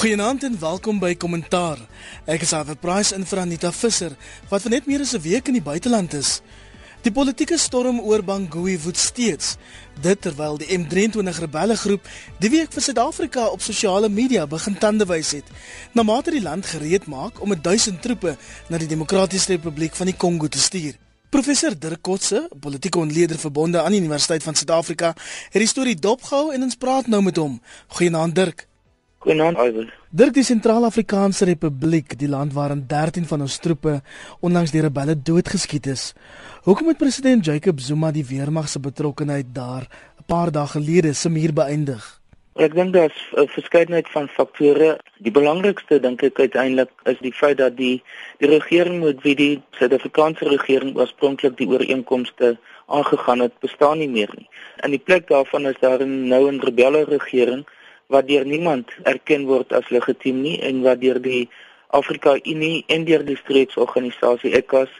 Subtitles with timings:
[0.00, 1.76] Goeienaand en welkom by Kommentaar.
[2.24, 4.14] Ek is Aver Price in vir Anita Visser
[4.48, 6.40] wat vir net meer as 'n week in die buiteland is.
[7.02, 9.58] Die politieke storm oor Bangui woed steeds.
[10.00, 12.08] Dit terwyl die M23 rebelle groep
[12.38, 15.44] die week vir Suid-Afrika op sosiale media begin tande wys het,
[15.92, 18.36] na mate die land gereed maak om 1000 troepe
[18.68, 20.94] na die Demokratiese Republiek van die Kongo te stuur.
[21.28, 25.14] Professor Dirk Kotse, politieke ontleder verbonde aan die Universiteit van Suid-Afrika,
[25.50, 27.60] het die storie dopgehou en ons praat nou met hom.
[27.88, 28.69] Goeienaand Dirk.
[29.20, 29.88] Goeienaand Iwer.
[30.16, 33.98] Dirk die Sentraal-Afrikaanse Republiek, die land waarin 13 van ons troepe
[34.40, 36.04] onlangs deur rebelle doodgeskiet is.
[36.64, 41.52] Hoekom het president Jacob Zuma die weermag se betrokkeheid daar 'n paar dae gelede simier
[41.52, 42.00] beëindig?
[42.56, 44.98] Ek dink daar's 'n verskeidenheid van faktore.
[45.18, 48.02] Die belangrikste dink ek uiteindelik is die feit dat die
[48.38, 54.32] die regering met wie die Suid-Afrikaanse regering oorspronklik die ooreenkomste aangegaan het, bestaan nie meer
[54.36, 54.48] nie.
[54.82, 57.66] In die plek daarvan is daar nou 'n rebelle regering
[58.10, 61.48] wat deur niemand erken word as legitiem nie en wat deur die
[61.94, 64.90] Afrika Unie en deur die streeksorganisasie ECOWAS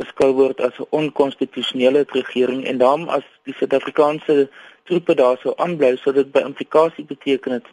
[0.00, 4.48] beskou word as 'n onkonstitusionele regering en daarom as die Suid-Afrikaanse
[4.84, 7.68] troepe daar sou aanbly sou dit by implikasie beteken het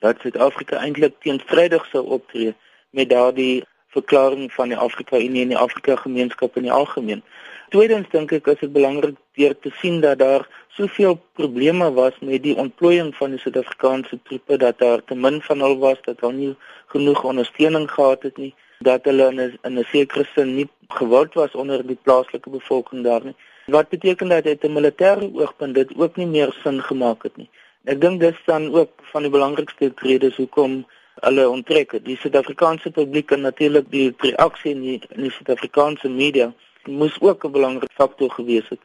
[0.00, 2.54] dat Suid-Afrika eintlik teenstrydig sou optree
[2.90, 3.64] met daardie
[3.96, 7.22] verklaring van die Afrika Unie en die Afrika Gemeenskap in die algemeen.
[7.70, 10.42] Tweedens dink ek is dit belangrik deur te sien dat daar
[10.74, 15.60] soveel probleme was met die ontplooiing van die Suid-Afrikaanse troepe dat daar te min van
[15.62, 16.54] hulle was dat hulle nie
[16.94, 18.50] genoeg ondersteuning gehad het nie
[18.88, 20.68] dat hulle in 'n in 'n sekere sin nie
[20.98, 23.36] gewild was onder die plaaslike bevolking daar nie.
[23.66, 27.50] Wat beteken dat uit 'n militêre oogpunt dit ook nie meer sin gemaak het nie.
[27.84, 30.86] Ek dink dis dan ook van die belangrikste redes hoekom
[31.20, 32.04] hulle onttrek.
[32.04, 36.52] Die Suid-Afrikaanse publiek en natuurlik die reaksie in die, die Suid-Afrikaanse media
[36.86, 38.80] moes ook 'n belangrike faktor gewees het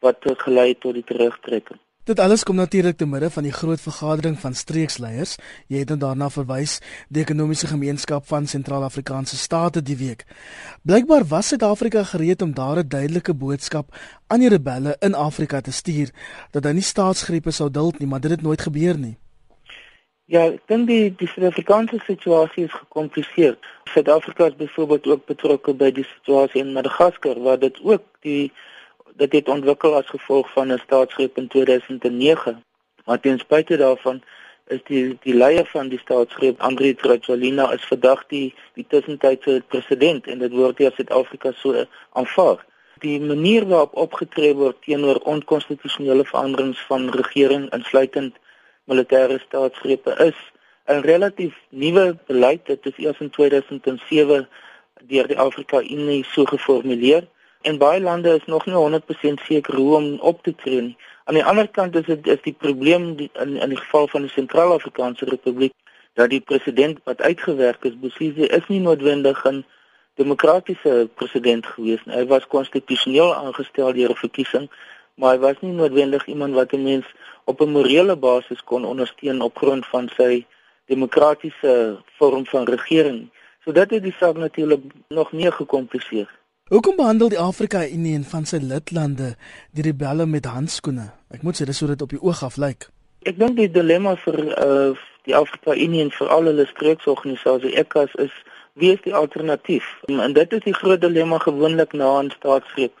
[0.00, 1.80] wat gelei het tot die terugtrekking.
[2.08, 5.34] Dit alles kom natuurlik te midde van die groot vergadering van streeksleiers.
[5.68, 6.78] Jy het nou daarna verwys
[7.12, 10.24] die ekonomiese gemeenskap van Sentraal-Afrikaanse state die week.
[10.88, 13.92] Blykbaar was Suid-Afrika gereed om daar 'n duidelike boodskap
[14.26, 16.08] aan die rebelle in Afrika te stuur
[16.50, 19.18] dat hulle nie staatsgrepe sou duld nie, maar dit het nooit gebeur nie.
[20.28, 23.54] Ja, ek dink die die Suid-Afrikaanse situasie is gekompliseer.
[23.88, 28.50] Suid-Afrika is byvoorbeeld ook betrokke by die situasie in Madagaskar waar dit ook die
[29.22, 32.58] dit het ontwikkel as gevolg van 'n staatsgreep in 2009.
[33.06, 34.20] Maar ten spyte daarvan
[34.66, 40.26] is die die leier van die staatsgreep, Andre Tsholina, is vandag die die tussentydse president
[40.26, 42.66] en dit word deur Suid-Afrika so aanvaar.
[43.00, 48.36] Die manier waarop opgetree word teenoor onkonstitusionele veranderings van regering insluitend
[48.90, 50.38] militêre staatsgrepe is
[50.88, 52.66] 'n relatief nuwe beleid.
[52.66, 54.48] Dit is eers in 2007
[55.06, 57.28] deur die Afrika Unie so geformuleer
[57.62, 60.96] en baie lande is nog nie 100% seker hoe om op te tree nie.
[61.24, 64.22] Aan die ander kant is dit is die probleem die, in in die geval van
[64.22, 65.72] die Sentraal-Afrikaanse Republiek
[66.14, 69.64] dat die president wat uitgewerk is, Bosize, is nie noodwendig 'n
[70.14, 72.16] demokratiese president gewees nie.
[72.16, 74.70] Hy was konstitusioneel aangestel deur 'n verkiesing
[75.18, 77.06] maar hy was nie noodwendig iemand wat 'n mens
[77.44, 80.46] op 'n morele basis kon ondersteun op grond van sy
[80.86, 83.30] demokratiese vorm van regering.
[83.64, 86.38] So dit het die saak natuurlik nog meer gekompliseer.
[86.68, 89.36] Hoekom behandel die Afrika Unie en van sy lidlande
[89.72, 91.12] die rebelle met handskoene?
[91.30, 92.88] Ek moet sê dis hoe dit op die oog af lyk.
[93.22, 98.14] Ek dink die dilemma vir uh die Afrika Unie en vir al hulle streeksorganisasies ECOWAS
[98.14, 98.32] is
[98.72, 99.84] wie is die alternatief?
[100.06, 102.92] En dit is die groot dilemma gewoonlik na 'n staatsgreep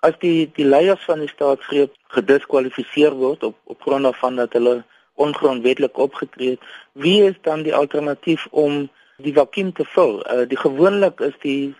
[0.00, 4.84] as die die leiers van die staatsgreep gediskwalifiseer word op op grond van dat hulle
[5.14, 10.18] ongrondwettig opgetree het, wie is dan die alternatief om die vakuum te vul?
[10.20, 11.74] Uh, die gewoonlik is die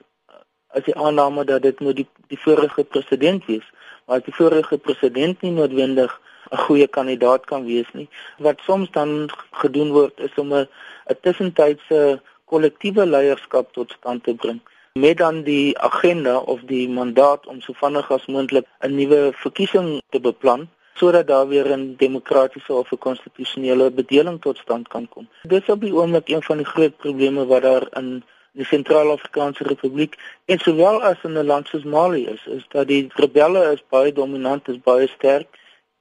[0.69, 3.67] as die aanname dat dit moet die die vorige president wees,
[4.07, 8.91] maar as die vorige president nie noodwendig 'n goeie kandidaat kan wees nie, wat soms
[8.91, 10.69] dan gedoen word is om 'n
[11.11, 14.61] 'n tussentydse kollektiewe leierskap tot stand te bring
[14.97, 20.03] met dan die agenda of die mandaat om so vinnig as moontlik 'n nuwe verkiesing
[20.11, 25.29] te beplan sodat daar weer 'n demokratiese of 'n konstitusionele bedeling tot stand kan kom.
[25.43, 29.63] Dit is op die oomblik een van die groot probleme wat daar in die Sentraal-Afrikaanse
[29.63, 33.85] Republiek en sowel as in 'n land soos Mali is, is dat die rebelle is
[33.89, 35.49] baie dominant, is baie sterk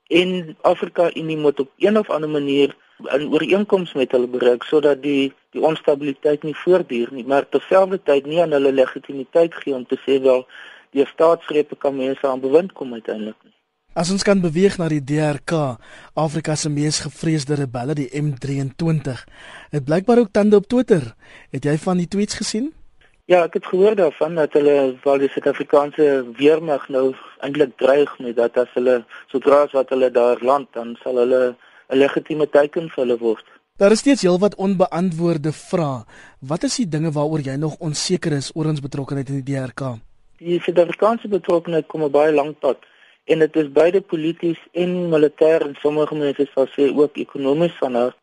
[0.08, 5.02] en Afrika Unie moet op een of ander manier 'n ooreenkoms met hulle bereik sodat
[5.02, 9.98] die die onstabiliteit nie voortduur nie, maar terselfdertyd nie aan hulle legitimiteit gee om te
[10.06, 10.48] sê wel
[10.92, 13.54] die staatsgrepe kan mense aan bewind kom uiteindelik nie.
[13.96, 15.52] As ons kan beweeg na die DRK,
[16.20, 19.22] Afrika se mees gevreesde rebelle, die M23,
[19.72, 21.14] het blykbaar ook tande op Twitter.
[21.56, 22.74] Het jy van die tweets gesien?
[23.32, 28.36] Ja, ek het gehoor daarvan dat hulle wel die Suid-Afrikaanse weermag nou eintlik dreig met
[28.36, 29.00] dat as hulle
[29.32, 31.56] sodra as wat hulle daar land, dan sal hulle
[31.90, 33.46] 'n legitieme teken vir hulle word.
[33.78, 36.04] Daar is steeds heelwat onbeantwoorde vrae.
[36.40, 39.82] Wat is die dinge waaroor jy nog onseker is oor ons betrokkeheid in die DRK?
[40.38, 42.78] Die Suid-Afrikaanse betrokkeheid kom 'n baie lank pad
[43.26, 47.96] en dit is beide polities en militêr en sommige mense sal sê ook ekonomies van
[47.96, 48.16] haar.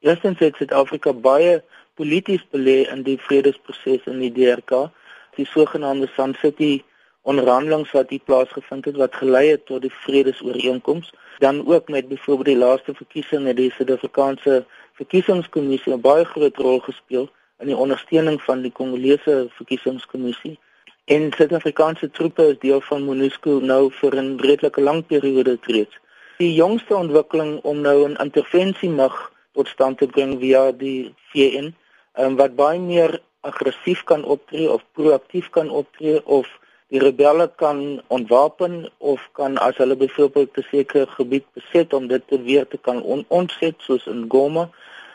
[0.00, 1.62] Eerstens het Suid-Afrika baie
[1.94, 4.90] polities belê in die vredesproses in die DRK.
[5.36, 6.82] Die sogenaamde Sun City
[7.24, 12.46] onderhandelings wat hier plaasgevind het wat gelei het tot die vredesooreenkoms, dan ook met byvoorbeeld
[12.46, 14.64] die laaste verkiesing het die Suid-Afrikaanse
[15.00, 17.28] verkiesingskommissie 'n baie groot rol gespeel
[17.58, 20.58] in die ondersteuning van die Kongolese verkiesingskommissie.
[21.04, 25.98] En Suid-Afrikaanse troepe is deel van MONUSCO nou vir 'n redelike lang periode reeds.
[26.38, 31.74] Die jongste ontwikkeling om nou 'n intervensie mag tot stand te bring via die VN,
[32.18, 36.48] um, wat baie meer aggressief kan optree of proaktief kan optree of
[36.94, 37.78] die rebelle kan
[38.14, 42.78] ontwapen of kan as hulle byvoorbeeld 'n sekere gebied beset om dit te weer te
[42.78, 44.70] kan on ontset soos in Goma.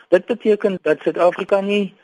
[0.08, 1.94] Dit beteken dat Suid-Afrika nie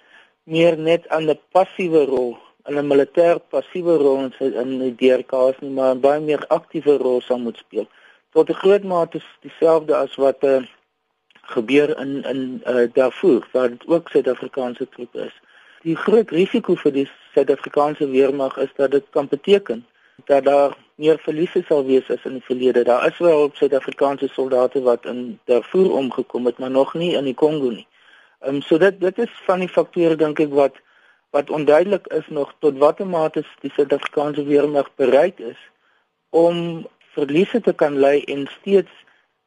[0.45, 2.39] meer net aan 'n passiewe rol,
[2.69, 6.47] in 'n militêr passiewe rol in in die DRK is nie, maar 'n baie meer
[6.49, 7.87] aktiewe rol sal moet speel.
[8.33, 10.63] Tot 'n groot mate is dieselfde as wat uh,
[11.43, 15.37] gebeur in in uh, Darfur, waar dit ook Suid-Afrikaanse troepe is
[15.87, 19.85] die groot risiko vir die Suid-Afrikaanse weermag is dat dit kan beteken
[20.27, 22.83] dat daar meer verliese sal wees as in die verlede.
[22.85, 27.35] Daar is wel Suid-Afrikaanse soldate wat in Darfur omgekom het, maar nog nie in die
[27.35, 27.87] Kongo nie.
[28.41, 30.81] Ehm um, so dit dit is van die faktore dink ek wat
[31.37, 35.61] wat onduidelik is nog tot watter mate die Suid-Afrikaanse weermag bereid is
[36.31, 39.05] om verliese te kan lei en steeds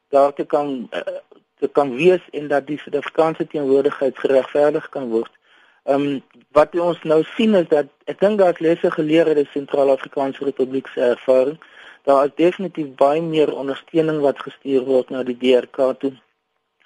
[0.09, 1.19] daar te kan uh,
[1.59, 5.38] te kan wees en dat die Suid-Afrikaanse teenwoordigheid geregverdig kan word.
[5.83, 9.51] Ehm um, wat ons nou sien is dat ek dink is lesse geleer uit die
[9.51, 11.59] Sentraal-Afrikaanse Republiek se ervaring.
[12.03, 16.11] Daar is definitief baie meer ondersteuning wat gestuur word na die DRK toe.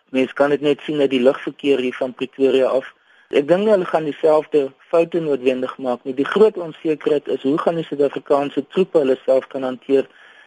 [0.10, 2.92] Mense kan dit net sien uit die lugverkeer hier van Pretoria af.
[3.30, 6.06] Ek dink hulle gaan dieselfde foute noodwendig maak.
[6.06, 10.06] Met die groot onsekerheid is hoe gaan die Suid-Afrikaanse troepe hulle self kan hanteer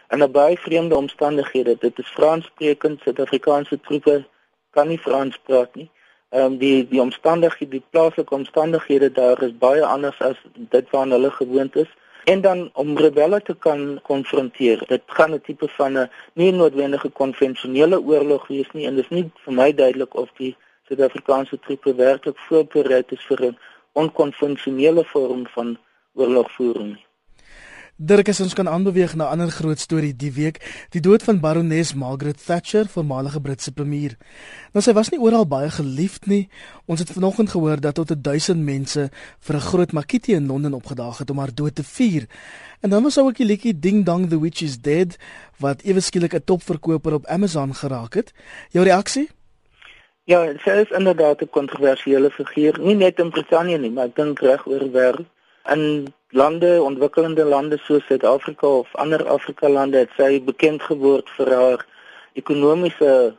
[0.09, 1.75] in 'n baie vreemde omstandighede.
[1.79, 4.23] Dit is Franssprekend Suid-Afrikaanse troepe
[4.71, 5.89] kan nie Frans praat nie
[6.37, 10.41] ehm um, die die omstandighede die plaaslike omstandighede daar is baie anders as
[10.75, 11.89] dit waarna hulle gewoond is.
[12.33, 17.09] En dan om rebelle te kan konfronteer dit gaan 'n tipe van 'n nie noodwendige
[17.21, 20.55] konvensionele oorlog wees nie en dit is nie vir my duidelik of die
[20.87, 23.57] Suid-Afrikaanse troepe werklik voorberei is vir 'n
[23.93, 25.77] onkonvensionele vorm van
[26.13, 27.06] oorlogvoering nie
[27.97, 30.61] Dirk as ons kan aanbeweeg na 'n ander groot storie die week,
[30.93, 34.17] die dood van barones Margaret Thatcher, voormalige Britse premier.
[34.73, 36.49] Nou sy was nie oral baie geliefd nie.
[36.85, 39.09] Ons het vanoggend gehoor dat tot 1000 mense
[39.39, 42.27] vir 'n groot makitie in Londen opgedaag het om haar dood te vier.
[42.81, 45.17] En dan was daar ook die liedjie Ding Dong the Witch is Dead
[45.57, 48.31] wat ewe skielik 'n topverkoper op Amazon geraak het.
[48.69, 49.29] Jou reaksie?
[50.23, 54.39] Ja, sy is inderdaad 'n kontroversiële figuur, nie net in Brittanje nie, maar ek dink
[54.39, 55.25] reg oor wêreld.
[55.65, 61.51] In lande, ontwikkelende lande soos Suid-Afrika of ander Afrika lande het sy bekend geword vir
[61.55, 61.85] haar
[62.35, 63.35] ekonomiese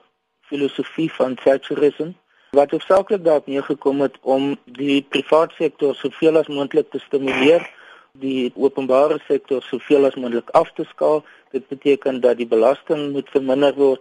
[0.49, 2.14] filosofie van Thatcherism
[2.56, 7.67] wat hoofsaaklik daarop neergekom het om die private sektor soveel as moontlik te stimuleer,
[8.12, 11.20] die openbare sektor soveel as moontlik af te skaal.
[11.52, 14.00] Dit beteken dat die belasting moet verminder word,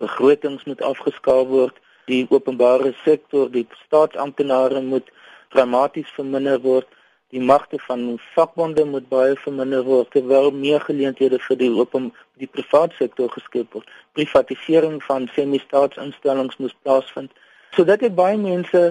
[0.00, 1.76] begrotings moet afgeskaal word,
[2.08, 5.12] die openbare sektor, die staatsamptenare moet
[5.52, 6.88] dramaties verminder word
[7.30, 12.10] die magte van vakbonde moet baie verminder word terwyl meer geleenthede vir die open
[12.42, 13.86] die private sektor geskep word.
[14.18, 17.30] Privatisering van semi-staatsinstellings moet plaasvind.
[17.76, 18.82] So dit baie mense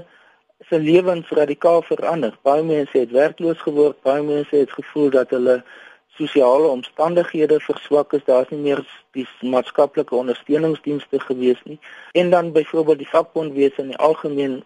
[0.69, 2.35] se lewens radikaal verander.
[2.43, 5.61] Baie mense het werkloos geword, baie mense het gevoel dat hulle
[6.19, 8.25] sosiale omstandighede verswak is.
[8.27, 8.81] Daar's nie meer
[9.17, 11.79] die maatskaplike ondersteuningsdienste gewees nie.
[12.11, 14.59] En dan byvoorbeeld die vakbondwese in die algemeen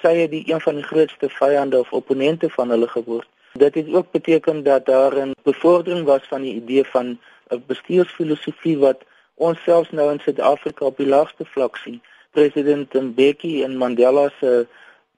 [0.00, 3.28] sy het die een van die grootste vyande of opponente van hulle geword.
[3.52, 7.18] Dit het ook beteken dat daar 'n bevordering was van die idee van
[7.50, 9.02] 'n bestuursfilosofie wat
[9.34, 12.02] ons selfs nou in Suid-Afrika op die laagste vlak sien.
[12.30, 14.66] President Mbeki en Mandela se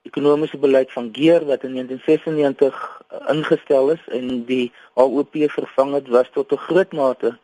[0.09, 6.29] ekonomiese beleid van Geer wat in 1996 ingestel is en die HOP vervang het was
[6.33, 7.37] tot 'n groot mate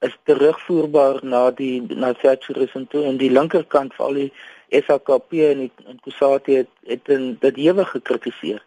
[0.00, 4.32] is terugvoerbaar na die na Thatcherism toe en die linkerkant van al die
[4.70, 8.62] SAKP en die en Kusati het het in dit ewig gekritiseer.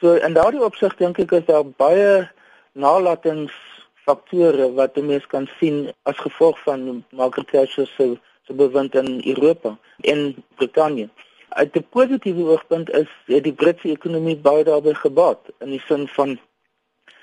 [0.00, 2.30] So in daardie opsig dink ek is daar baie
[2.72, 9.22] nalatingsfaktore wat 'n mens kan sien as gevolg van Margaret Thatcher se se bewind in
[9.24, 11.08] Europa en Brittanje.
[11.56, 16.38] Uit 'n positiewe oogpunt is die Britse ekonomie baie daarbey gebaat in die sin van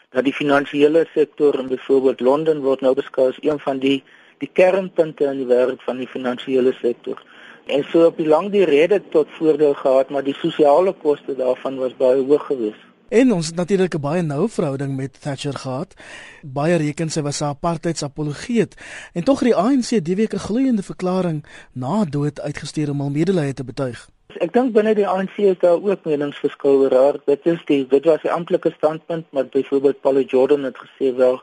[0.10, 4.04] dat die finansiële sektor in byvoorbeeld Londen word nou beskou as een van die
[4.38, 7.22] die kernpunte in die wêreld van die finansiële sektor.
[7.66, 11.78] En so op die lang die rede tot voordeel gehad, maar die sosiale koste daarvan
[11.78, 12.84] was baie hoog geweest.
[13.10, 15.94] En ons het natuurlik 'n baie noue verhouding met Thatcher gehad.
[16.42, 18.76] Baie reken sy was 'n apartheidsapologeet
[19.14, 23.10] en tog het die ANC die week 'n gloeiende verklaring na dood uitgestuur om hul
[23.10, 24.10] medelee te betuig.
[24.42, 27.18] Ek dink binne die ANC is daar ook meningsverskil oor haar.
[27.26, 31.42] Dit is die dit was 'n amptelike standpunt, maar byvoorbeeld Paul Jordan het gesê wel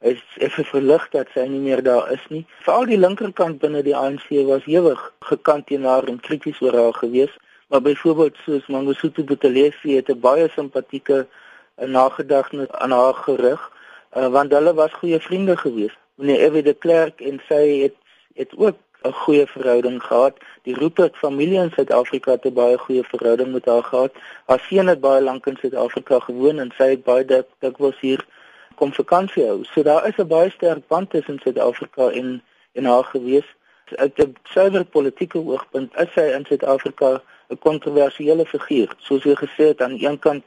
[0.00, 2.46] hy is effe verlig dat sy nie meer daar is nie.
[2.66, 6.94] Veral die linkerkant binne die ANC was ewig gekant teen haar en krities oor haar
[6.94, 7.34] gewees.
[7.68, 11.26] Maar byvoorbeeld soos Mangosuthu Buthelezi het 'n baie simpatieke
[11.76, 13.70] eh, nagedagtenis aan haar gerig,
[14.16, 15.94] uh, want hulle was goeie vriende gewees.
[16.14, 17.94] Meneer Evie de Klerk en sy het
[18.34, 20.34] het ook 'n goeie verhouding gehad.
[20.62, 24.12] Die Rupert familie in Suid-Afrika het 'n baie goeie verhouding met haar gehad.
[24.46, 28.26] Haar seun het baie lank in Suid-Afrika gewoon en sy het baie dik dikwels hier
[28.74, 29.64] kom vakansie hou.
[29.64, 32.42] So daar is 'n baie sterk band tussen Suid-Afrika en
[32.72, 33.48] en haar gewees.
[33.96, 38.94] Uit 'n suiwer politieke oogpunt is sy in Suid-Afrika 'n kontroversiële figuur.
[38.98, 40.44] Soos jy gesê het aan een kant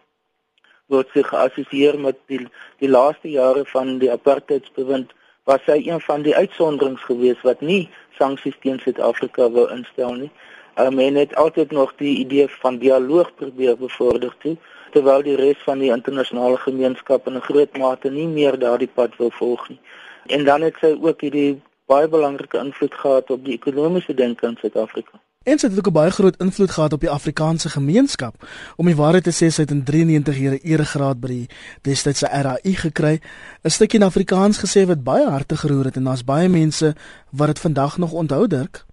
[0.88, 2.48] word sy geassosieer met die
[2.80, 5.14] die laaste jare van die apartheidsbewind
[5.46, 10.32] was sy een van die uitsonderings gewees wat nie sanksies teen Suid-Afrika wou instel nie.
[10.75, 14.56] Um, en het altyd nog die idee van dialoog probeer bevorder toe
[14.96, 19.16] terwyl die res van die internasionale gemeenskap in 'n groot mate nie meer daardie pad
[19.18, 19.80] wil volg nie.
[20.28, 24.58] En dan het sy ook hierdie baie belangrike invloed gehad op die ekonomiese denke in
[24.62, 25.25] Suid-Afrika.
[25.46, 28.36] En sy het ook 'n baie groot invloed gehad op die Afrikaanse gemeenskap.
[28.75, 31.50] Om die waarheid te sê, sy het in 93 jaar 'n eregraad by die
[31.82, 33.20] destydse RAI gekry.
[33.64, 36.96] 'n Stukkie in Afrikaans gesê wat baie harte geroer het en daar's baie mense
[37.30, 38.86] wat dit vandag nog onthou dirk.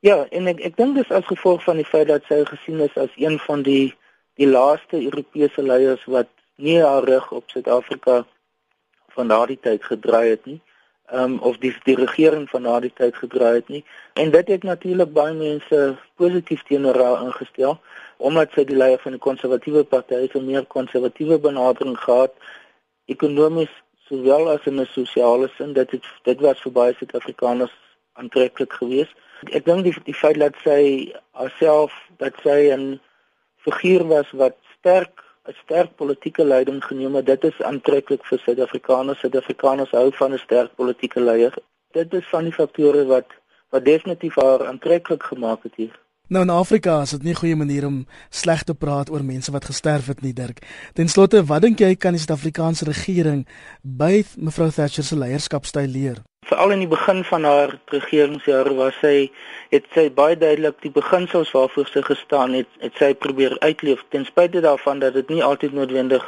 [0.00, 2.96] Ja, en ek ek dink dis as gevolg van die feit dat sy gesien is
[2.96, 3.94] as een van die
[4.34, 8.26] die laaste Europese leiers wat nie haar rug op Suid-Afrika
[9.08, 10.60] van daardie tyd gedraai het nie
[11.12, 13.84] um, of die die regering van daardie tyd gedraai het nie.
[14.12, 17.78] En dit het natuurlik baie mense positief teenoor haar ingestel
[18.16, 22.32] omdat sy die leier van die konservatiewe party het 'n meer konservatiewe benadering gehad
[23.06, 23.70] ekonomies
[24.08, 25.72] sowel as in 'n sosiale sin.
[25.72, 27.74] Dat dit dit was vir baie Suid-Afrikaners
[28.12, 29.14] aantreklik geweest.
[29.52, 33.00] Ek dink die die feit dat sy haarself dat sy 'n
[33.56, 37.26] figuur was wat sterk 'n sterk politieke leiding geneem het.
[37.26, 39.20] Dit is aantreklik vir Suid-Afrikaners.
[39.20, 41.54] Suid-Afrikaners hou van 'n sterk politieke leier.
[41.92, 43.26] Dit is van die faktore wat
[43.70, 45.96] wat definitief haar aantreklik gemaak het hier.
[46.28, 49.52] Nou in Afrika is dit nie 'n goeie manier om sleg te praat oor mense
[49.52, 50.58] wat gesterf het nie, Dirk.
[50.92, 53.48] Ten slotte, wat dink jy kan die Suid-Afrikaanse regering
[53.82, 56.16] by mevrou Thatcher se leierskapstyl leer?
[56.48, 59.30] Veral in die begin van haar regeringsjare was sy
[59.74, 64.24] het sy baie duidelik die beginsels waarvoor sy gestaan het, het sy probeer uitleef ten
[64.24, 66.24] spyte daarvan dat dit nie altyd noodwendig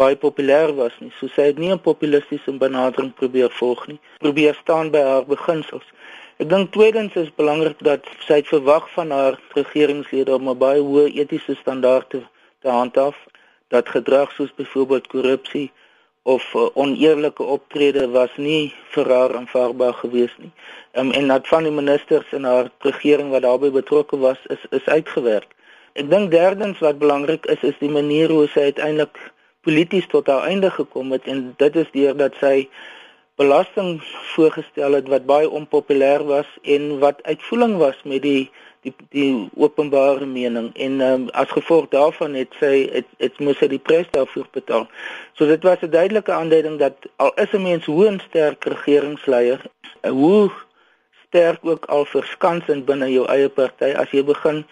[0.00, 1.10] baie populêr was nie.
[1.18, 4.00] So sy het nie 'n populistiese benadering probeer volg nie.
[4.18, 5.84] Probeer staan by haar beginsels.
[6.38, 10.80] Ek dink tweedens is belangrik dat sy het verwag van haar regeringslede om 'n baie
[10.80, 12.22] hoë etiese standaarde
[12.62, 13.16] te handhaaf
[13.68, 15.70] dat gedrag soos byvoorbeeld korrupsie
[16.22, 20.50] of uh, oneerlike optrede was nie vir haar aanvaarbaar gewees nie.
[20.92, 24.86] Um, en dat van die ministers in haar regering wat daarbey betrokke was is is
[24.86, 25.50] uitgewerk.
[25.94, 29.18] Ek dink derdens wat belangrik is is die manier hoe sy uiteindelik
[29.66, 32.68] polities tot haar einde gekom het en dit is deur dat sy
[33.38, 33.98] belasting
[34.34, 38.50] voorgestel het wat baie onpopulêr was en wat uitvoering was met die
[38.86, 43.68] die die openbare mening en um, as gevolg daarvan het sy het, het moes sy
[43.72, 44.86] die prys daarvoor betaal.
[45.34, 49.60] So dit was 'n duidelike aanduiding dat al is 'n mens hoe 'n sterk regeringsleier,
[50.00, 50.50] eh, hoe
[51.26, 54.64] sterk ook al verskans in binne jou eie party as jy begin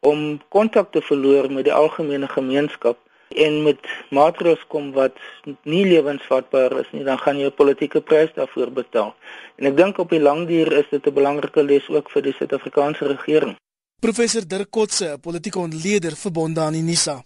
[0.00, 2.98] om kontak te verloor met die algemene gemeenskap
[3.34, 3.78] en met
[4.10, 5.18] maatreëls kom wat
[5.62, 9.14] nie lewensvatbaar is nie, dan gaan jy 'n politieke prys daarvoor betaal.
[9.56, 12.32] En ek dink op die lang duur is dit 'n belangrike les ook vir die
[12.32, 13.56] Suid-Afrikaanse regering.
[14.00, 17.24] Professor Dirk Kotse, politieke ontleder verbonde aan Unisa.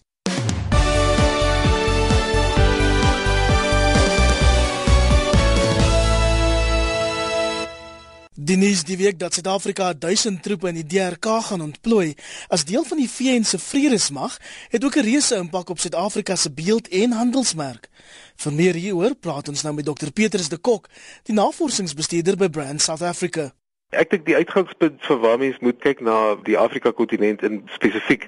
[8.41, 12.13] Die nuus die week dat Suid-Afrika 1000 troepe in die DRK gaan ontplooi
[12.55, 14.37] as deel van die VN se vredesmag,
[14.71, 17.89] het ook 'n reuse impak op Suid-Afrika se beeld en handelsmerk.
[18.37, 20.89] Vir meer hieroor praat ons nou met Dr Petrus de Kok,
[21.23, 23.53] die navorsingsbestuurder by Brand South Africa.
[23.97, 28.27] Ek dink die uitgangspunt vir waar mens moet kyk na die Afrika kontinent in spesifiek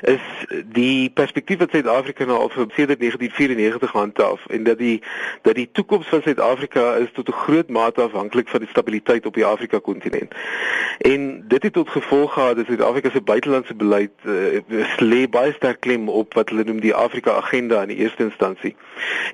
[0.00, 0.20] is
[0.72, 5.02] die perspektief wat Suid-Afrika nou al vir sedert 1994 handhaaf en dat die
[5.42, 9.34] dat die toekoms van Suid-Afrika is tot 'n groot mate afhanklik van die stabiliteit op
[9.34, 10.32] die Afrika kontinent.
[10.98, 14.60] En dit het tot gevolg gehad dat Suid-Afrika se buitelandse beleid uh,
[14.98, 18.76] lê baie sterk klem op wat hulle noem die Afrika agenda in die eerste instansie.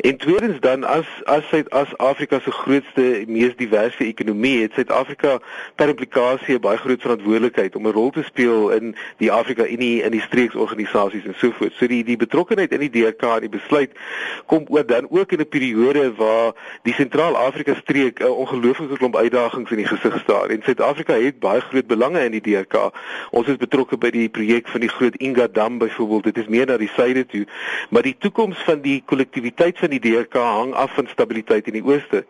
[0.00, 5.38] En tweedens dan as as Suid-Afrika se grootste mees diverse ekonomie het Suid-Afrika
[5.74, 10.10] per implikasie baie groot verantwoordelikheid om 'n rol te speel in die Afrika Unie in
[10.10, 11.72] die streeksorganisasies en so voort.
[11.72, 13.90] So die die betrokkeheid in die DRK en die besluit
[14.46, 16.52] kom ook dan ook in 'n periode waar
[16.82, 21.60] die Sentraal-Afrika streek 'n ongelooflike klomp uitdagings in die gesig staar en Suid-Afrika het baie
[21.60, 22.90] groot belange in die DRK.
[23.30, 26.24] Ons is betrokke by die projek van die groot Inga dam byvoorbeeld.
[26.24, 27.46] Dit is meer na die suide toe,
[27.90, 31.84] maar die toekoms van die kollektiwiteit van die DRK hang af van stabiliteit in die
[31.84, 32.24] ooste.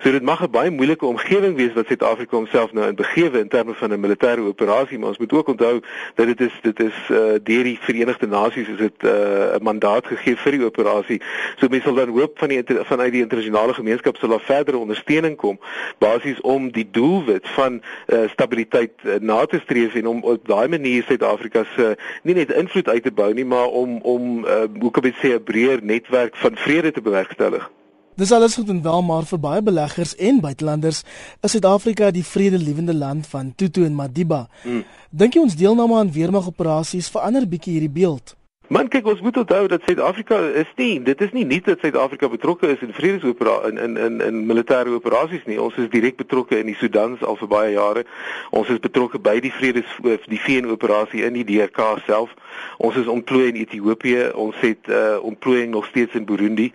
[0.00, 3.48] So dit mag 'n baie moeilike omgewing wees wat Suid-Afrika homself nou in begewe in
[3.48, 5.80] terme van 'n militêre operasie, maar ons moet ook onthou
[6.14, 9.62] dat dit is dit is uh, deur die Verenigde Nasies is dit uh, 'n uh,
[9.62, 11.20] mandaat gegee vir die operasie.
[11.56, 15.36] So mense sal dan hoop van die vanuit die internasionale gemeenskap sal daar verdere ondersteuning
[15.36, 15.58] kom
[15.98, 20.68] basies om die doelwit van uh, stabiliteit uh, na te streef en om op daai
[20.68, 24.66] manier Suid-Afrika se uh, nie net invloed uit te bou nie, maar om om uh,
[24.80, 27.70] hoe kan ek sê 'n breër netwerk van vrede te bewerkstellig.
[28.16, 31.02] Dis alles goed en wel maar vir baie beleggers en buitelanders
[31.44, 34.46] is Suid-Afrika die vredelewende land van Tutu en Madiba.
[34.62, 34.86] Hmm.
[35.10, 38.32] Dink jy ons deelname aan weermagoperasies verander bietjie hierdie beeld?
[38.72, 42.32] Man kyk ons moet onthou dat Suid-Afrika is nie dit is nie net dat Suid-Afrika
[42.32, 45.60] betrokke is in vredesopera in in in in militêre operasies nie.
[45.60, 48.02] Ons is direk betrokke in die Sudan al vir baie jare.
[48.50, 49.92] Ons is betrokke by die vredes
[50.24, 52.32] die VN operasie in die DRK self.
[52.76, 54.30] Ons is ontplooi in Ethiopië.
[54.34, 56.72] Ons het uh ontplooiing nog steeds in Burundi.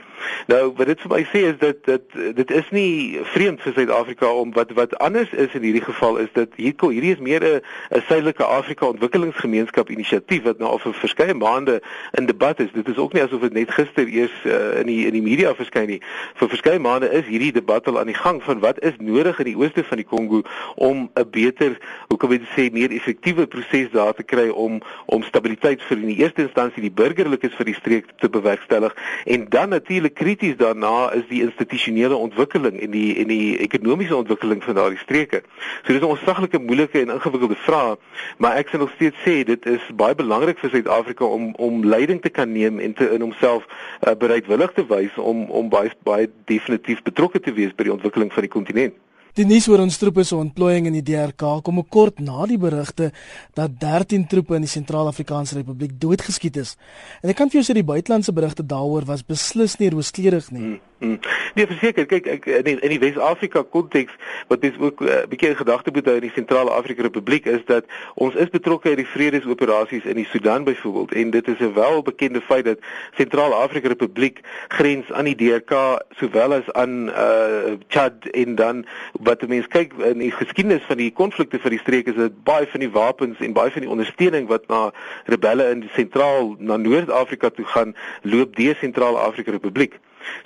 [0.48, 4.32] Nou wat dit vir my sê is dat dit dit is nie vreemd vir Suid-Afrika
[4.34, 7.62] om wat wat anders is in hierdie geval is dat hier hierdie is meer 'n
[7.98, 12.72] 'n Suidelike Afrika Ontwikkelingsgemeenskap inisiatief wat nou al vir verskeie maande in debat is.
[12.74, 15.56] Dit is ook nie asof dit net gister eers uh, in die in die media
[15.56, 16.02] verskyn nie.
[16.36, 19.46] Vir verskeie maande is hierdie debat al aan die gang van wat is nodig in
[19.46, 20.42] die ooste van die Kongo
[20.76, 25.24] om 'n beter, hoe kan ek sê, meer effektiewe proses daar te kry om om
[25.24, 29.70] stabiliteit vir in die eerste instansie die burgerlikes vir die streek te bewerkstellig en dan
[29.70, 35.00] natuurlik krities daarna is die institusionele ontwikkeling en die en die ekonomiese ontwikkeling van daardie
[35.00, 35.44] streke.
[35.84, 37.98] So dis 'n onsaglike moeilike en ingewikkelde vraag,
[38.38, 42.22] maar ek sal nog steeds sê dit is baie belangrik vir Suid-Afrika om om leiding
[42.22, 43.64] te kan neem en te in homself
[44.08, 48.34] uh, bereidwillig te wys om om baie baie definitief betrokke te wees by die ontwikkeling
[48.34, 48.94] van die kontinent.
[49.40, 53.12] Die nuus oor ons troepe se ontplooiing in die DRK kom kort na die berigte
[53.56, 56.76] dat 13 troepe in die Sentraal-Afrikaanse Republiek doodgeskiet is.
[57.24, 60.66] En ek kan vir jou sê die buitelandse berigte daaroor was beslis nie rooskleurig nie.
[60.74, 60.91] Hmm.
[61.02, 61.18] Hmm.
[61.58, 64.14] Nee, verseker, kyk ek in die, in die Wes-Afrika konteks
[64.52, 67.46] wat mens ook 'n uh, bietjie in gedagte moet hou in die Sentrale Afrika Republiek
[67.50, 71.58] is dat ons is betrokke by die vredesoperasies in die Sudan byvoorbeeld en dit is
[71.58, 72.78] 'n welbekende feit dat
[73.18, 79.48] Sentrale Afrika Republiek grens aan die DRK sowel as aan uh Chad en dan wat
[79.48, 82.80] mense kyk in die geskiedenis van die konflikte vir die streek is dit baie van
[82.80, 84.94] die wapens en baie van die ondersteuning wat na
[85.26, 89.98] rebelle in die sentraal na Noord-Afrika toe gaan loop deur Sentrale Afrika Republiek.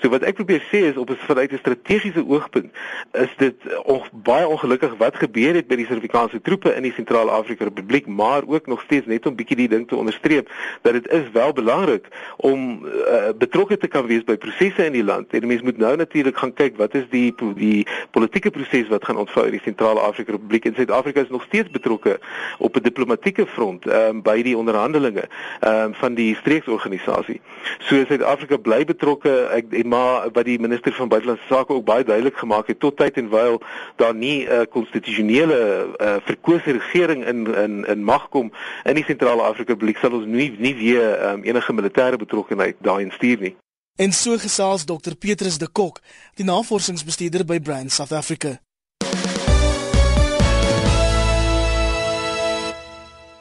[0.01, 2.71] So wat ek probeer sê is op 'n vanuit 'n strategiese oogpunt
[3.11, 7.63] is dit on, baie ongelukkig wat gebeur het by die Suid-Afrikaanse troepe in die Sentraal-Afrika
[7.63, 10.49] Republiek, maar ook nog steeds net om bietjie die ding te onderstreep
[10.81, 12.07] dat dit is wel belangrik
[12.37, 15.33] om uh, betrokke te kan wees by prosesse in die land.
[15.33, 19.17] En mense moet nou natuurlik gaan kyk wat is die die politieke proses wat gaan
[19.17, 20.65] ontvou in die Sentraal-Afrika Republiek.
[20.65, 22.19] En Suid-Afrika is nog steeds betrokke
[22.57, 25.23] op 'n diplomatieke front um, by die onderhandelinge
[25.61, 27.41] um, van die streeksorganisasie.
[27.79, 29.49] So Suid-Afrika bly betrokke.
[29.55, 32.97] Ek en maar wat die minister van buitelandse sake ook baie duidelik gemaak het tot
[32.97, 33.61] tyd en wyl
[33.95, 38.51] daar nie 'n uh, konstitusionele uh, verkose regering in in in mag kom
[38.83, 43.11] in die sentrale Afrika Republiek sal ons nie nie weer um, enige militêre betrokkenheid daarin
[43.11, 43.55] stuur nie.
[43.95, 46.01] En so gesels Dr Petrus de Kok,
[46.35, 48.59] die navorsingsbestuurder by Brand South Africa.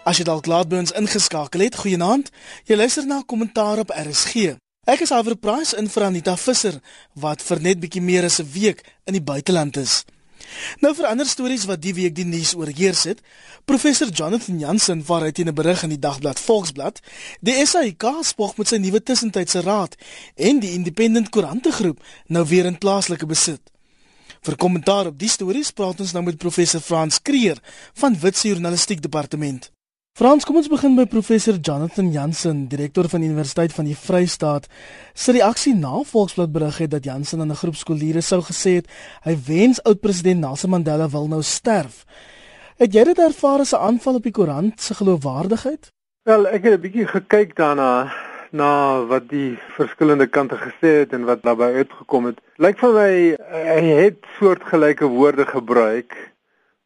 [0.04, 2.28] As jy dalk laat by ons ingeskakel het, goeienaand.
[2.68, 4.58] Jy luister na kommentaar op RSG.
[4.84, 6.74] Ek is Alfred Price in vir Anita Visser
[7.16, 10.04] wat vir net bietjie meer as 'n week in die buiteland is.
[10.80, 13.22] Nou vir ander stories wat die week die nuus oorheers het,
[13.64, 17.00] professor Jonathan Jansen waaruit in 'n berig in die dagblad Volksblad,
[17.40, 19.96] die SAIK spog met sy nuwe tussentydse raad
[20.36, 23.62] en die Independent Koerante groep nou weer in plaaslike besit.
[24.42, 27.56] Vir kommentaar op die stories praat ons nou met professor Frans Kreer
[27.94, 29.73] van Witse Journalistiek Departement.
[30.14, 34.68] Frans, kom ons begin by professor Jonathan Jansen, direkteur van Universiteit van die Vrystaat.
[35.10, 38.86] Sy reaksie na Volksblad berig het dat Jansen aan 'n groep skoolleerders sou gesê het
[39.24, 42.06] hy wens oud-president Nelson Mandela wil nou sterf.
[42.78, 45.90] Het jy dit ervaar as 'n aanval op die koerant se geloofwaardigheid?
[46.22, 48.12] Wel, ek het 'n bietjie gekyk daarna
[48.52, 52.38] na wat die verskillende kante gesê het en wat daarbey uitgekom het.
[52.56, 56.33] Lyk vir my hy het soortgelyke woorde gebruik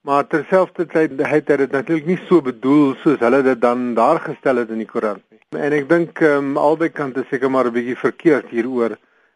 [0.07, 4.63] Maar terselfdertyd het hy dit natuurlik nie so bedoel soos hulle dit dan daar gestel
[4.63, 5.41] het in die koerant nie.
[5.59, 8.95] En ek dink ehm um, albei kante seker maar 'n bietjie verkeerd hieroor.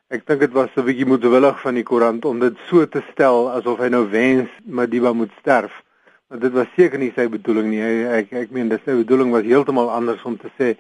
[0.09, 3.51] Ek dink dit was 'n bietjie moedwillig van die koerant om dit so te stel
[3.51, 5.83] asof hy nou wens Madiba moet sterf.
[6.29, 7.83] Maar dit was seker nie sy bedoeling nie.
[7.83, 10.77] Hy ek ek meen dis sy bedoeling was heeltemal anders om te sê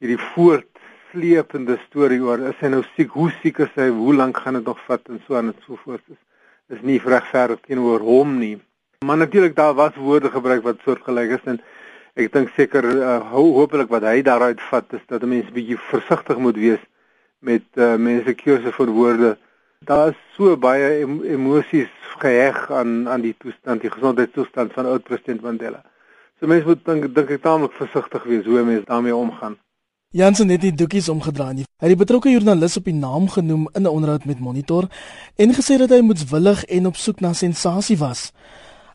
[0.00, 4.54] hierdie voortsleepende storie oor is hy nou siek, hoe siek is hy, hoe lank gaan
[4.54, 6.20] dit nog vat en so aan en so voort is
[6.76, 8.58] is nie regverdig teenoor hom nie.
[9.04, 11.60] Maar natuurlik daar was woorde gebruik wat soortgelyk is en
[12.14, 16.38] ek dink seker uh, hopelik wat hy daaruit vat is dat 'n mens bietjie versigtig
[16.38, 16.84] moet wees
[17.38, 19.36] met uh, mense keuse vir woorde.
[19.84, 25.02] Daar is so baie em emosies geheg aan aan die toestand, die gesondheidstoestand van oud
[25.02, 25.82] president Mandela.
[26.40, 29.58] So mense moet dink dink ek taamlik versigtig wees hoe mense daarmee omgaan.
[30.14, 31.64] Jansen het nie doekies omgedraai nie.
[31.82, 34.86] Hy het die betrokke joernalis op die naam genoem in 'n onderhoud met Monitor
[35.36, 38.30] en gesê dat hy moetswillig en op soek na sensasie was.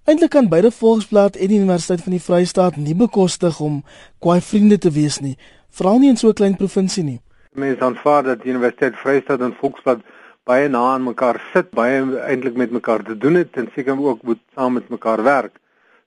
[0.10, 3.76] Eintlik kan beide Volksblad en die Universiteit van die Vrystaat nie bekostig om
[4.26, 5.36] kwaai vriende te wees nie,
[5.70, 7.20] veral nie in so 'n klein provinsie nie.
[7.54, 10.00] Mense aanvaar dat die Universiteit Vrystaat en Volksblad
[10.46, 14.24] baie na aan mekaar sit, baie eintlik met mekaar te doen het en seker ook
[14.24, 15.60] moet saam met mekaar werk.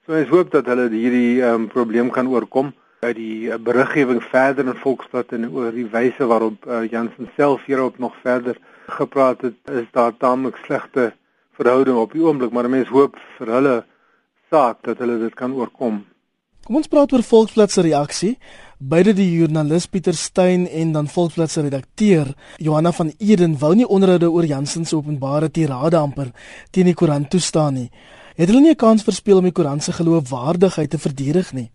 [0.07, 4.67] So ons hoop dat hulle hierdie um, probleem kan oorkom uit die uh, beriggewing verder
[4.67, 9.55] in Volksblad en oor die wyse waarop uh, Jansen self hierop nog verder gepraat het,
[9.71, 11.12] is daar taamlik slegte
[11.53, 13.85] verhouding op die oomblik, maar mense hoop vir hulle
[14.53, 16.03] saak dat hulle dit kan oorkom.
[16.62, 18.37] Kom ons praat oor Volksblad se reaksie.
[18.79, 22.31] Beide die joernalis Pieter Steyn en dan Volksblad se redakteur
[22.62, 26.31] Johanna van Eden wou nie onderhoude oor Jansen se openbare tirade amper
[26.71, 27.88] teen die koerant toestaan nie.
[28.37, 31.71] Het hulle nie 'n kans verspeel om die koerant se geloofwaardigheid te verdedig nie?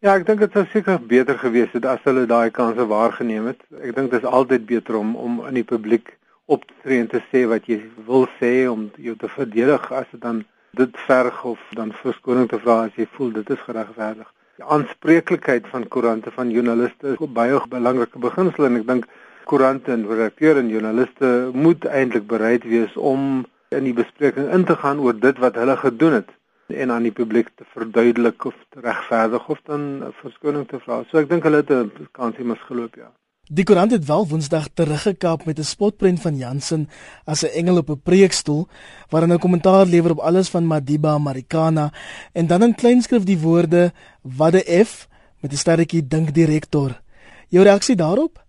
[0.00, 3.60] Ja, ek dink dit sou seker beter gewees het as hulle daai kanse waargeneem het.
[3.82, 7.08] Ek dink dit is altyd beter om om in die publiek op te tree en
[7.08, 10.44] te sê wat jy wil sê om jou te verdedig as dit dan
[10.78, 14.28] dit verg of dan verskoning te vra as jy voel dit is geregverdig.
[14.60, 19.06] Die aanspreeklikheid van koerante van joernaliste is 'n baie belangrike beginsel en ek dink
[19.44, 24.76] koerante en redakteure en joernaliste moet eintlik bereid wees om in die bespreking in te
[24.76, 26.30] gaan oor dit wat hulle gedoen het
[26.66, 31.02] en aan die publiek te verduidelik of te regverdig of dan verskoning te vra.
[31.10, 33.10] So ek dink hulle het 'n kansie misgeloop ja.
[33.50, 36.88] Die koerant het wel Woensdag teruggekap met 'n spotprent van Jansen
[37.24, 38.68] as 'n engel op 'n preekstoel
[39.08, 41.92] waarin hy kommentaar lewer op alles van Madiba Americana
[42.32, 45.08] en dan in kleinskrif die woorde wat 'n F
[45.40, 47.00] met 'n sterretjie dink direktor.
[47.48, 48.44] Jou reaksie daarop?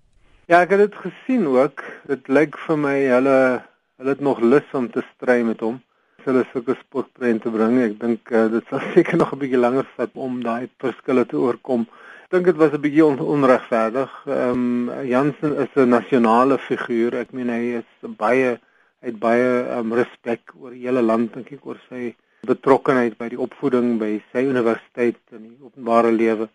[0.46, 1.84] Ja, ek het dit gesien ook.
[2.08, 3.64] Dit lyk vir my hulle
[3.98, 5.82] hulle het nog lus om te stry met hom.
[6.24, 7.82] Hulle sulke spotprente bring.
[7.82, 11.38] Ek dink uh, dit sal seker nog 'n bietjie langer vat om daai verskille te
[11.38, 11.88] oorkom
[12.32, 14.12] dink dit was 'n bietjie on onregverdig.
[14.26, 17.16] Ehm um, Jansen is 'n nasionale figuur.
[17.16, 18.60] Ek meen hy is baie
[19.02, 22.16] uit baie um, respek oor die hele land dink ek oor sy
[22.48, 26.50] betrokkeheid by die opvoeding by sy universiteit en die openbare lewe.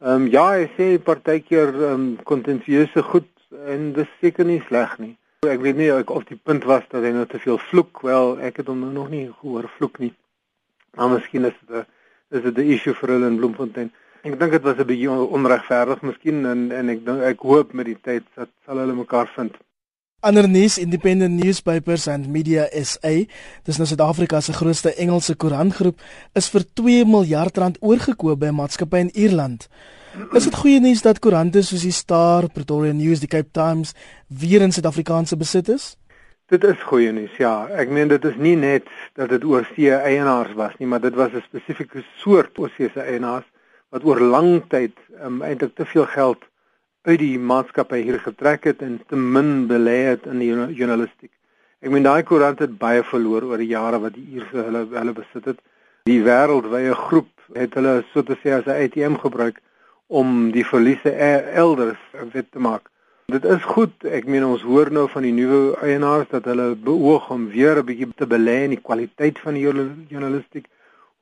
[0.00, 3.28] Ehm um, ja, hy sê partykeer ehm um, kontensieuse goed
[3.66, 5.16] en dis seker nie sleg nie.
[5.48, 8.02] Ek weet nie of die punt was dat hy nou te veel vloek.
[8.02, 10.14] Wel, ek het hom nou nog nie gehoor vloek nie.
[10.96, 11.86] Maar miskien is dit 'n
[12.36, 13.92] is dit 'n issue vir hulle in Bloemfontein.
[14.20, 17.86] Ek dink dit was 'n bietjie onregverdig miskien en en ek dink ek hoop met
[17.86, 19.56] die tyd dat sal hulle mekaar vind.
[20.20, 23.24] Ander nuus Independent Newspapers and Media SA,
[23.64, 25.96] dis nou Suid-Afrika se grootste Engelse koerantgroep,
[26.34, 29.68] is vir 2 miljard rand oorgekoop by 'n maatskappy in Ierland.
[30.34, 33.94] Is dit goeie nuus dat koerante soos die Star, Pretoria News, die Cape Times
[34.28, 35.96] weer in Suid-Afrikaanse besit is?
[36.48, 37.68] Dit is goeie nuus, ja.
[37.68, 41.32] Ek meen dit is nie net dat dit oorsee eienaars was nie, maar dit was
[41.32, 43.46] 'n spesifieke soort oorsee eienaars
[43.90, 46.46] wat oor lang tyd um, eintlik te veel geld
[47.02, 51.32] uit die maatskappy hier getrek het en te min belê het in die journalistiek.
[51.80, 55.14] Ek meen daai koerant het baie verloor oor die jare wat die Ierse hulle hulle
[55.16, 55.60] besit het.
[56.08, 59.60] Die wêreldwye groep het hulle so te sê as 'n ATM gebruik
[60.06, 62.90] om die verliese e-, elders wet te maak.
[63.30, 63.94] Dit is goed.
[64.04, 67.86] Ek meen ons hoor nou van die nuwe eienaars dat hulle beoog om weer 'n
[67.86, 70.66] bietjie te belê in die kwaliteit van die journalistiek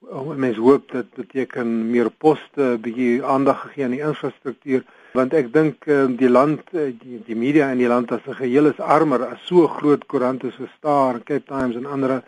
[0.06, 4.84] Oh, mens hoop dit beteken meer poste, bietjie aandag gegee aan die infrastruktuur
[5.18, 8.38] want ek dink uh, die land uh, die, die media in die land as 'n
[8.38, 12.22] geheel is armer as so groot koerante so Star, Cape Times en ander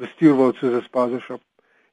[0.00, 1.42] bestuur word soos 'n sponsorship.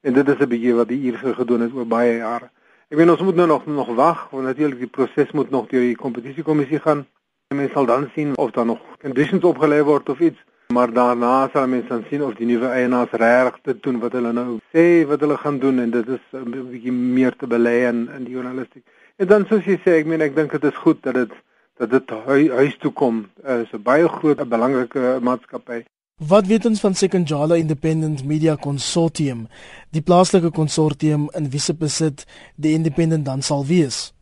[0.00, 2.48] En dit is 'n bietjie wat die Ierse gedoen het oor baie jare.
[2.88, 5.84] Ek weet ons moet nou nog nog wag want natuurlik die proses moet nog deur
[5.84, 7.06] die kompetisiekommissie gaan.
[7.52, 10.40] En mens sal dan sien of daar nog conditions opgelê word of iets
[10.78, 14.30] maar daarna sal mense dan sien of die nuwe eienaars regtig dit doen wat hulle
[14.32, 17.98] nou sê wat hulle gaan doen en dit is 'n bietjie meer te belê in
[18.16, 18.84] in die journalistiek.
[19.16, 21.32] En dan soos jy sê, ek meen ek dink dit is goed dat dit
[21.78, 23.26] dat dit huis toe kom.
[23.36, 25.84] Dit is 'n baie groot 'n belangrike maatskappy.
[26.18, 29.46] Wat weet ons van Sekonjala Independent Media Consortium,
[29.90, 34.17] die plaaslike konsortium in wie se besit die Independent dan sal wees?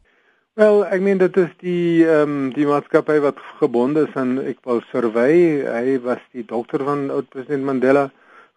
[0.56, 4.78] Wel, ek meen dit is die ehm um, die maatskappy wat gebonde is aan Equal
[4.88, 5.34] Survey.
[5.68, 8.04] Hy was die dokter van oud president Mandela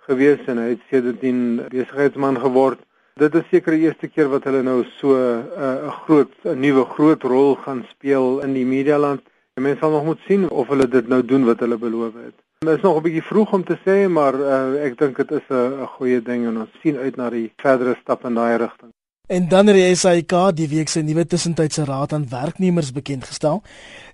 [0.08, 1.42] gewees en hy het sedertdien
[1.74, 2.80] besigheidsman geword.
[3.20, 6.86] Dit is seker die eerste keer wat hulle nou so 'n uh, groot 'n nuwe
[6.94, 9.20] groot rol gaan speel in die medialand.
[9.60, 12.38] Mense sal nog moet sien of hulle dit nou doen wat hulle beloof het.
[12.64, 15.52] Dit is nog 'n bietjie vroeg om te sê, maar uh, ek dink dit is
[15.52, 18.94] 'n goeie ding en ons sien uit na die verdere stap in daai rigting.
[19.30, 23.60] En dan het die SAIK die week se nuwe tussentydse raad aan werknemers bekend gestel.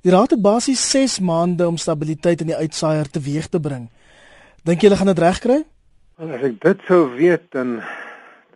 [0.04, 3.86] Die raad het basies 6 maande om stabiliteit in die uitsaaier teweeg te bring.
[4.67, 5.56] Dink jy hulle gaan dit regkry?
[6.19, 7.78] As ek dit sou weet dan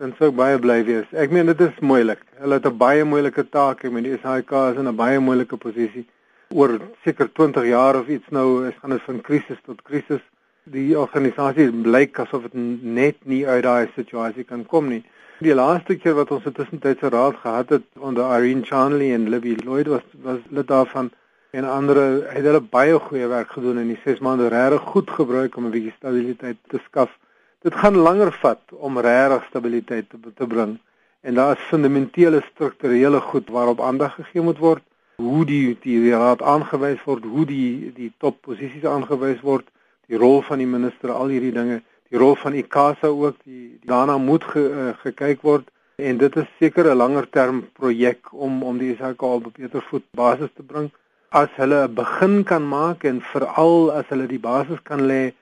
[0.01, 1.07] dan sou baie bly wees.
[1.15, 2.19] Ek meen dit is moeilik.
[2.43, 3.85] Hulle het 'n baie moeilike taak.
[3.85, 6.05] Ek meen die SAIK is in 'n baie moeilike posisie.
[6.49, 10.21] Oor seker 20 jaar of iets nou is gaan dit van krisis tot krisis.
[10.65, 15.03] Die organisasie blyk asof dit net nie uit daai situasie kan kom nie.
[15.39, 19.55] Die laaste keer wat ons 'n tussentydse raad gehad het onder Irene Charnley en Libby
[19.63, 21.11] Lloyd was was lid daarvan.
[21.51, 21.95] En ander
[22.33, 25.71] het hulle baie goeie werk gedoen in die 6 maande regtig goed gebruik om 'n
[25.71, 27.17] bietjie stabiliteit te skaf.
[27.61, 30.77] Dit gaan langer vat om regtig stabiliteit te, te bring.
[31.21, 34.83] En daar is fundamentele strukturele goed waarop aandag gegee moet word.
[35.15, 39.67] Hoe die die raad aangewys word, hoe die die topposisies aangewys word,
[40.07, 44.17] die rol van die minister, al hierdie dinge die rol van ICASA ook die, daarna
[44.17, 45.67] moet ge, uh, gekyk word
[45.99, 50.05] en dit is seker 'n langer term projek om om die SAK op beter voet
[50.11, 50.91] basis te bring
[51.29, 55.33] as hulle 'n begin kan maak en veral as hulle die basis kan lê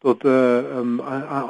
[0.00, 1.00] tot 'n uh, um,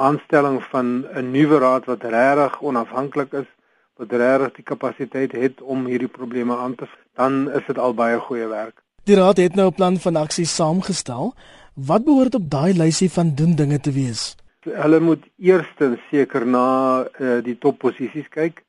[0.08, 3.48] aanstelling van 'n nuwe raad wat regtig onafhanklik is
[3.96, 8.18] wat regtig die kapasiteit het om hierdie probleme aan te dan is dit al baie
[8.18, 8.82] goeie werk.
[9.04, 11.34] Die raad het nou 'n plan van aksie saamgestel.
[11.74, 14.36] Wat behoort op daai lysie van doen dinge te wees?
[14.66, 16.66] Hulle moet eerstens seker na
[17.06, 18.62] uh, die topposisies kyk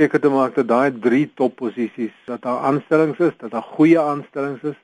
[0.00, 4.62] seker te maak dat daai drie topposisies dat daar aanstellings is dat daar goeie aanstellings
[4.62, 4.78] is.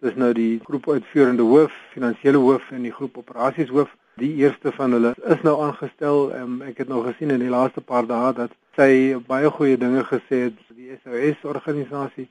[0.00, 3.92] Dis nou die groep uitvoerende hoof finansiële hoof en die groep operasies hoof.
[4.20, 7.80] Die eerste van hulle is nou aangestel um, ek het nou gesien in die laaste
[7.80, 12.28] paar dae dat sy baie goeie dinge gesê het die SOS organisasie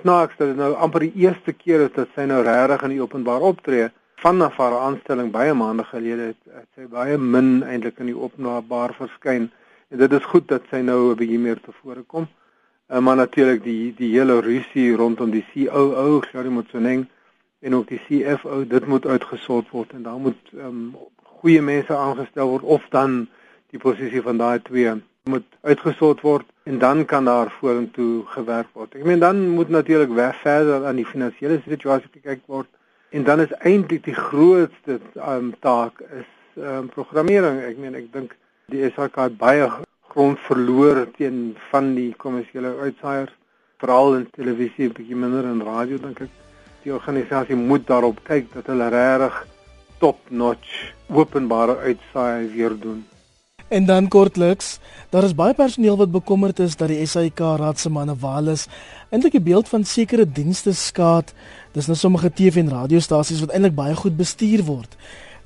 [0.00, 3.02] snaaks dat dit nou amper die eerste keer is dat sy nou regtig in die
[3.02, 8.10] openbaar optree vanaf haar aanstelling baie maande gelede het, het sy baie min eintlik in
[8.10, 9.48] die openbaar verskyn
[9.90, 12.26] en dit is goed dat sy nou 'n bietjie meer tevore kom.
[12.90, 17.06] Uh, maar natuurlik die die hele rusie rondom die COO, Gary Motsoeneng
[17.60, 20.96] en ook die CFO, dit moet uitgesort word en daar moet um,
[21.40, 23.28] goeie mense aangestel word of dan
[23.70, 24.92] die posisie van daai twee
[25.24, 28.94] moet uitgesort word en dan kan daar vorentoe gewerk word.
[28.94, 32.68] Ek meen dan moet natuurlik weg verder aan die finansiële situasie gekyk word
[33.10, 37.58] En dan is eintlik die grootste um, taak is um, programmering.
[37.66, 38.36] Ek meen ek dink
[38.70, 39.66] die SAK baie
[40.12, 43.34] grond verloor teen van die kommersiële uitsaaiers,
[43.82, 46.36] veral in televisie, bietjie minder in radio dink ek.
[46.84, 49.42] Die organisasie moet daarop kyk dat hulle regtig
[50.00, 50.76] top-notch
[51.10, 53.02] openbare uitsaai weer doen.
[53.70, 54.78] En dan kortliks,
[55.10, 58.66] daar is baie personeel wat bekommerd is dat die SAIK raad se manne waal is.
[59.14, 61.34] Eintlik 'n beeld van sekere dienste skaad.
[61.72, 64.96] Dis nou sommige TV en radiostasies wat eintlik baie goed bestuur word.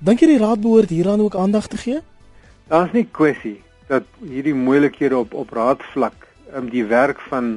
[0.00, 2.00] Dink jy die raad behoort hieraan ook aandag te gee?
[2.72, 3.58] Daar's nie kwessie
[3.92, 6.16] dat hierdie moeilikhede op op raadvlak,
[6.56, 7.50] um, die werk van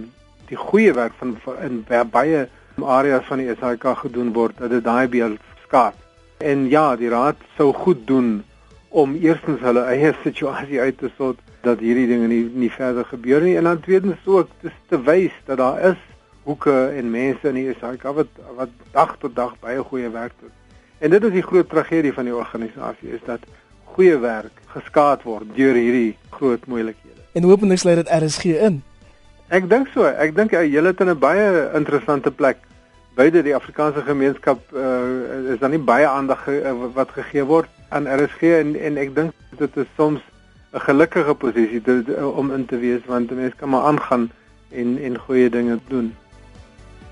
[0.50, 2.48] die goeie werk van in baie
[2.84, 5.96] areas van die SAIK gedoen word, dat dit daai beeld skaad.
[6.38, 8.44] En ja, die raad sou goed doen
[8.90, 13.42] om eerstens hulle eie situasie uit te sort dat hierdie dinge nie nie verder gebeur
[13.44, 16.04] nie en dan tweedens ook te, te wys dat daar is
[16.48, 20.54] hoeke en mense in die SAK wat wat dag tot dag baie goeie werk doen.
[21.04, 23.44] En dit is die groot tragedie van die organisasie is dat
[23.96, 27.26] goeie werk geskaad word deur hierdie groot moeilikhede.
[27.36, 28.80] En hopelik sluit dit RSG in.
[29.48, 30.08] Ek dink so.
[30.08, 32.58] Ek dink jy het in 'n baie interessante plek.
[33.16, 37.70] Beide die Afrikaanse gemeenskap uh, is dan nie baie aandag ge, uh, wat gegee word
[37.90, 40.22] aan RSG en en ek dink dit is soms
[40.74, 42.04] 'n gelukkige posisie te,
[42.36, 44.32] om in te wees want mense kan maar aangaan
[44.72, 46.14] en en goeie dinge doen.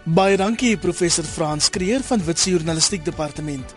[0.06, 3.72] Baie dankie professor Frans Kreer van Witse Journalistiek Departement.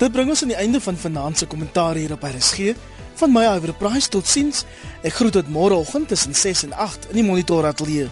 [0.00, 2.72] Dit bring ons aan die einde van vanaand se kommentaar hier op RSG.
[3.20, 4.64] Van my Iver Price tot sins.
[5.04, 8.08] Ek groet tot môreoggend tussen 6 en 8 in die Monitor Ateljee.